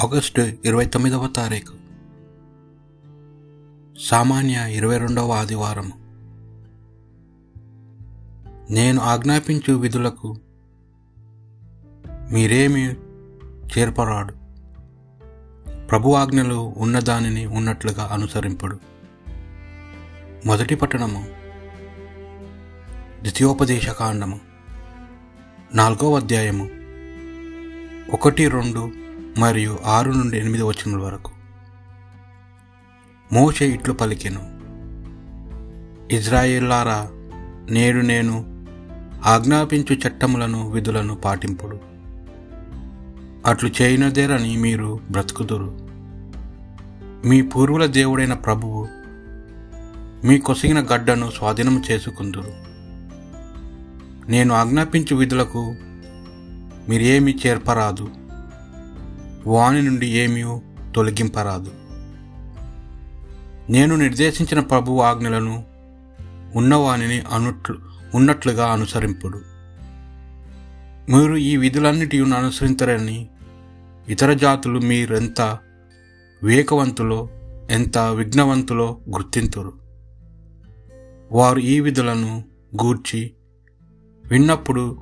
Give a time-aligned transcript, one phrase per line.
[0.00, 1.74] August ఇరవై తొమ్మిదవ తారీఖు.
[4.00, 5.92] సామాన్య ఇరవై రెండవ ఆదివారము.
[8.72, 10.36] నేను ఆజ్ఞాపించు విధులకు
[12.32, 12.92] మీరేమి
[13.44, 14.34] చేర్పరాడు?
[15.86, 18.78] ప్రభు ఆజ్ఞలు ఉన్నదానిని ఉన్నట్లుగా అనుసరింపడు.
[20.46, 21.26] మొదటి పట్టణము.
[23.20, 24.40] ద్వితీయోపదేశ కాండము
[25.74, 26.68] నాలుగవ అధ్యాయము.
[28.12, 31.30] ఒకటి రెండు మరియు ఆరు నుండి ఎనిమిది వచనముల వరకు.
[33.32, 34.60] మోషే ఇట్లు పలికెను.
[36.14, 37.08] ఇజ్రాయిల్లారా
[37.70, 38.66] నేడు నేను
[39.24, 41.80] ఆజ్ఞాపించు చట్టములను విధులను పాటింపుడు.
[43.46, 45.78] అట్లు చేయనదేరని మీరు బ్రతుకుదురు.
[47.28, 48.88] మీ పూర్వుల దేవుడైన ప్రభువు
[50.26, 52.52] మీ కొసిగిన గడ్డను స్వాధీనం చేసుకుందురు.
[54.30, 55.74] నేను ఆజ్ఞాపించు విధులకు
[56.88, 58.08] మీరేమి చేర్పరాదు.
[59.46, 60.60] వాని నుండి ఏమీ
[60.94, 61.72] తొలగింపరాదు.
[63.72, 65.64] నేను నిర్దేశించిన ప్రభు ఆజ్ఞలను
[66.54, 67.78] ఉన్నవానిని అనుట్లు
[68.14, 69.40] ఉన్నట్లుగా అనుసరింపుడు.
[71.10, 73.28] మీరు ఈ విధులన్నిటి అనుసరించరని
[74.08, 75.40] ఇతర జాతులు మీరెంత
[76.42, 77.28] వివేకవంతులో
[77.70, 79.72] ఎంత విఘ్నవంతులో గుర్తింతురు.
[81.32, 82.44] వారు ఈ విధులను
[82.82, 83.30] గూర్చి
[84.26, 84.98] విన్నప్పుడు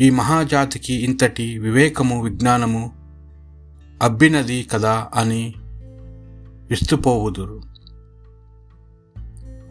[0.00, 2.99] ఈ మహాజాతికి ఇంతటి వివేకము విజ్ఞానము
[4.02, 5.54] అబ్బినది కదా అని
[6.70, 7.60] విస్తుపోవుదురు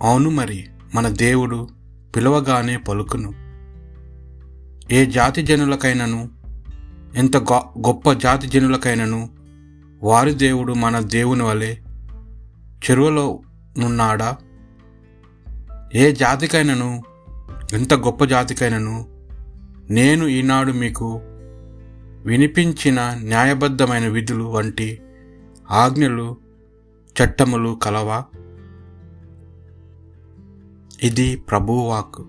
[0.04, 1.70] అవును మరి మన దేవుడు
[2.16, 3.34] పిలవగానే పలుకును.
[4.94, 6.30] ఏ జాతి జనులకైనను
[7.16, 9.30] ఎంత గొప్ప జాతి జనులకైనను
[10.04, 11.76] వారి దేవుడు మన దేవుని వలె
[12.86, 13.40] చెరువలో
[13.78, 14.38] నున్నాడా?
[15.94, 17.04] ఏ జాతికైనను
[17.74, 19.08] ఎంత గొప్ప జాతికైనను
[19.90, 21.22] నేను ఈనాడు మీకు
[22.26, 25.02] వినిపించిన న్యాయబద్ధమైన విధులు వంటి
[25.72, 26.38] ఆజ్ఞలు
[27.24, 28.24] చట్టములు కలవా?
[31.04, 32.22] ఇది ప్రభువాక్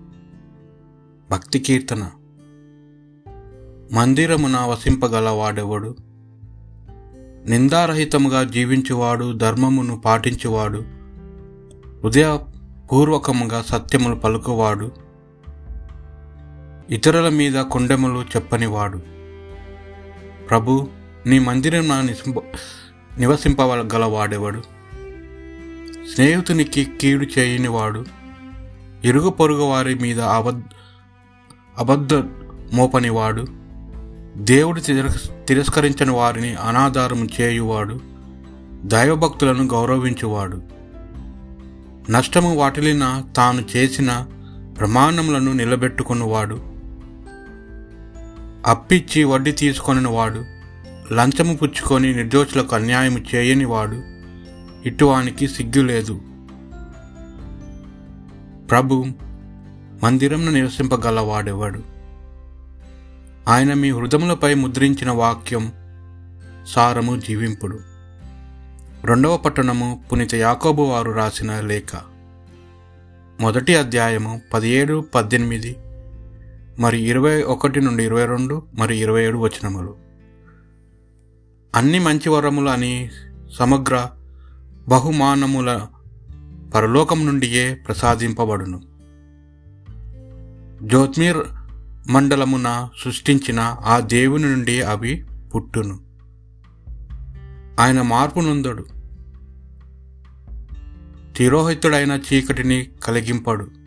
[1.31, 2.11] భక్తి కీర్తన.
[3.91, 5.95] మందిరమున వసింపగలవాడెవడు
[7.45, 10.83] నిందారహితముగా జీవించువాడు ధర్మమును పాటించువాడు
[12.03, 14.91] హృదయపూర్వకముగా సత్యములు పలుకువాడు
[16.89, 19.10] ఇతరుల మీద కొండెములు చెప్పనివాడు.
[20.51, 20.87] ప్రభు
[21.25, 22.07] నీ మందిరం
[23.17, 24.61] నివసింపగలవాడెవడు?
[26.15, 28.05] స్నేహితునికి కీడు చేయనివాడు
[29.03, 30.63] ఇరుగు పొరుగు వారి మీద అబద్ధ
[31.77, 32.13] అబద్ధ
[32.73, 33.47] మోపనివాడు
[34.37, 34.81] దేవుడు
[35.47, 37.99] తిరస్కరించని వారిని అనాధారం చేయువాడు
[38.83, 40.61] దైవభక్తులను గౌరవించువాడు.
[42.11, 44.25] నష్టము వాటిలిన తాను చేసిన
[44.79, 46.70] ప్రమాణములను నిలబెట్టుకున్నవాడు
[48.67, 50.45] అప్పిచ్చి వడ్డీ తీసుకొని వాడు
[51.13, 54.01] లంచము పుచ్చుకొని నిర్దోషులకు అన్యాయము చేయని వాడు
[54.87, 56.21] ఇటువానికి సిగ్గు లేదు.
[58.67, 59.05] ప్రభు
[60.03, 61.83] మందిరంను నివసింపగలవాడెవడు
[63.47, 65.71] ఆయన మీ హృదములపై ముద్రించిన వాక్యం
[66.67, 67.79] సారము జీవింపుడు.
[69.05, 71.95] రెండవ పట్టణము పునీత యాకోబు వారు రాసిన లేఖ.
[73.39, 75.75] మొదటి అధ్యాయము పదిహేడు పద్దెనిమిది
[76.79, 79.95] మరి ఇరవై ఒకటి నుండి ఇరవై రెండు మరి ఇరవై ఏడు వచనములు.
[81.75, 83.09] అన్ని మంచి వరములు అని
[83.53, 84.09] సమగ్ర
[84.87, 85.87] బహుమానముల
[86.75, 88.81] పరలోకం నుండియే ప్రసాదింపబడును.
[90.87, 91.37] జ్యోత్మీర్
[92.07, 95.99] మండలమున సృష్టించిన ఆ దేవుని నుండి అవి పుట్టును.
[97.79, 98.85] ఆయన మార్పు నొందడు
[101.37, 103.80] తిరోహితుడైన చీకటిని కలిగింపడు.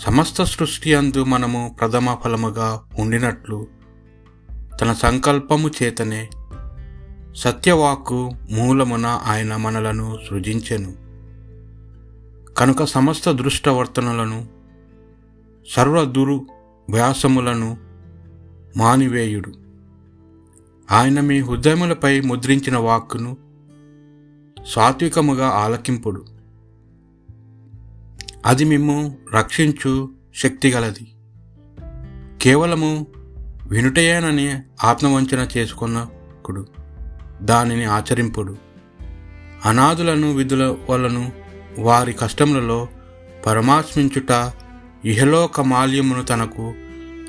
[0.00, 3.66] సమస్త సృష్టి అందు మనము ప్రథమ ఫలముగా ఉండినట్లు
[4.80, 6.30] తన సంకల్పము చేతనే
[7.36, 10.92] సత్యవాక్కు మూలమున ఆయన మనలను సృజించెను.
[12.54, 14.48] కనుక సమస్త దృష్టవర్తనలను
[15.68, 16.02] సర్వ
[16.90, 17.76] వ్యాసములను
[18.76, 19.52] మానివేయుడు.
[20.90, 23.36] ఆయన మీ హృదయములపై ముద్రించిన వాక్కును
[24.66, 26.39] సాత్వికముగా ఆలకింపుడు.
[28.46, 31.12] అది మిమ్ము రక్షించు శక్తిగలది.
[32.42, 33.06] కేవలము
[33.68, 36.66] వినుటయేనని ఆత్మవంచన చేసుకున్నప్పుడు
[37.42, 38.56] దానిని ఆచరింపుడు.
[39.64, 41.32] అనాథులను విధుల వలను
[41.78, 42.88] వారి కష్టములలో
[43.46, 44.52] పరమాత్మించుట
[45.04, 46.74] ఇహలోక మాల్యమును తనకు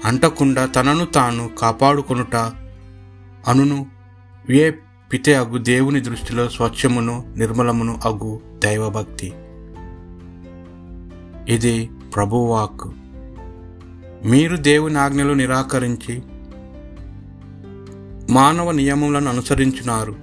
[0.05, 2.35] అంటకుండా తనను తాను కాపాడుకొనుట
[3.47, 3.87] అనును
[4.49, 4.71] ఏ
[5.13, 9.33] పితే అగు దేవుని దృష్టిలో స్వచ్ఛమును నిర్మలమును అగు దైవభక్తి.
[11.49, 12.87] ఇది ప్రభువాక్
[14.27, 16.21] మీరు దేవుని ఆజ్ఞలు నిరాకరించి
[18.29, 20.15] మానవ నియమములను అనుసరించినారు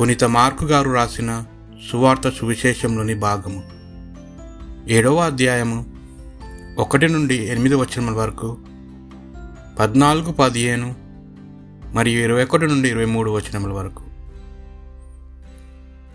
[0.00, 1.44] పునీత మార్కు గారు రాసిన
[1.90, 3.62] సువార్త సువిశేషంలోని భాగము.
[4.88, 5.86] ఏడవ అధ్యాయము
[6.78, 8.56] ఒకటి నుండి ఎనిమిది వచనముల వరకు
[9.78, 10.94] పద్నాలుగు పదిహేను
[11.92, 14.02] మరియు ఇరవై ఒకటి నుండి ఇరవై మూడు వచనముల వరకు.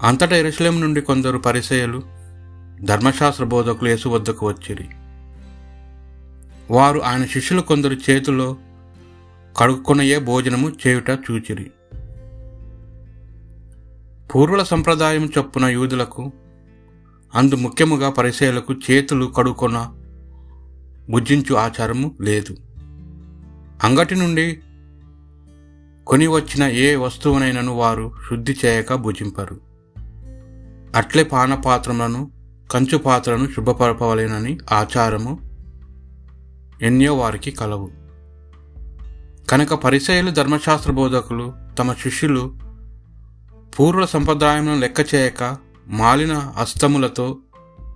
[0.04, 2.17] అంతటా ఎరుసలేం నుండి కొందరు పరిచయలు
[2.84, 4.86] ధర్మశాస్త్ర బోధకులు యేసు వద్దకు వచ్చిరి.
[6.72, 8.58] వారు ఆయన శిష్యులు కొందరు చేతిలో
[9.58, 11.72] కడుక్కునయే భోజనము చేయుట చూచిరి.
[14.36, 16.32] పూర్వుల సంప్రదాయం చొప్పున యూదులకు
[17.36, 19.94] అందు ముఖ్యముగా పరిశీలకు చేతులు కడుక్కొన
[21.10, 22.58] భుజించు ఆచారము లేదు.
[23.84, 24.60] అంగటి నుండి
[26.08, 29.60] కొని వచ్చిన ఏ వస్తువునైనను వారు శుద్ధి చేయక భుజింపరు.
[30.96, 32.37] అట్లే పానపాత్రములను
[32.72, 35.40] కంచు పాత్రను శుభపరపవలేనని ఆచారము
[36.82, 37.92] ఎన్నో వారికి కలవు.
[39.50, 42.56] కనుక పరిచయలు ధర్మశాస్త్ర బోధకులు తమ శిష్యులు
[43.80, 47.38] పూర్వ సంప్రదాయం లెక్క చేయక మాలిన హస్తములతో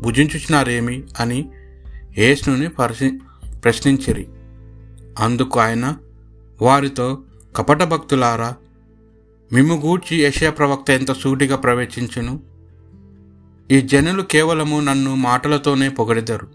[0.02, 1.50] భుజించుచున్నారేమి అని
[2.18, 3.20] యేసుని పరిశీ
[3.64, 4.28] ప్రశ్నించిరి.
[5.20, 5.96] అందుకు ఆయన
[6.62, 7.18] వారితో
[7.56, 8.56] కపట భక్తులారా
[9.52, 12.51] మిమ్ము గూర్చి యశయ ప్రవక్త ఎంత సూటిగా ప్రవేశించును?
[13.72, 16.48] ఈ జనులు కేవలము నన్ను మాటలతోనే పొగడెదరు.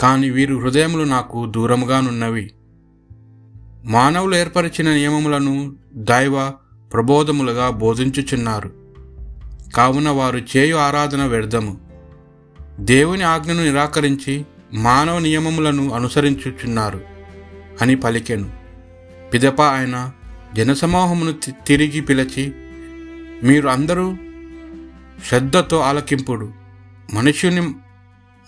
[0.00, 2.50] కాని వీరు హృదయములు నాకు దూరముగానున్నవి.
[3.84, 6.52] మానవులు ఏర్పరిచిన నియమములను దైవ
[6.92, 8.72] ప్రబోధములుగా బోధించుచున్నారు.
[9.76, 11.78] కావున వారు చేయు ఆరాధన వ్యర్థము.
[12.80, 14.44] దేవుని ఆజ్ఞను నిరాకరించి
[14.74, 17.00] మానవ నియమములను అనుసరించుచున్నారు
[17.80, 18.50] అని పలికెను.
[19.34, 20.10] పిదప ఆయన
[20.54, 21.32] జనసమూహమును
[21.66, 22.52] తిరిగి పిలిచి
[23.42, 24.16] మీరు అందరూ
[25.24, 26.52] శ్రద్ధతో ఆలకింపుడు.
[27.14, 27.60] మనుషుని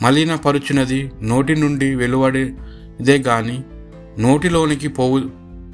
[0.02, 3.62] మలినపరుచున్నది నోటి నుండి వెలువడేదే గాని
[4.18, 5.20] నోటిలోనికి పోవు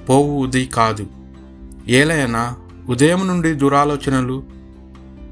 [0.05, 1.07] పోవుది కాదు.
[1.89, 2.57] ఏలైనా
[2.89, 4.45] ఉదయం నుండి దురాలోచనలు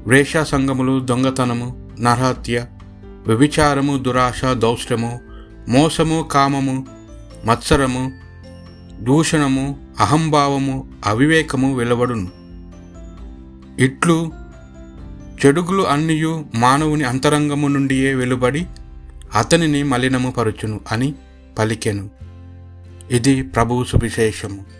[0.07, 2.65] వేషాసంగములు దొంగతనము నరహత్య
[3.27, 5.19] వ్యభిచారము దురాశ దౌష్టము
[5.69, 6.85] మోసము కామము
[7.45, 8.11] మత్సరము
[9.01, 12.27] దూషణము అహంభావము అవివేకము వెలువడును.
[13.79, 14.31] ఇట్లు
[15.45, 18.65] చెడుగులు అన్నియు మానవుని అంతరంగము నుండియే వెలుబడి
[19.35, 21.13] అతనిని మలినము పరుచును అని
[21.59, 22.09] పలికెను.
[23.11, 24.76] ఇది ప్రభువు సువిశేషము.